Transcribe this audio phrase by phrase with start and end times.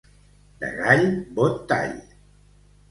[0.63, 1.05] De gall,
[1.39, 1.97] bon tall.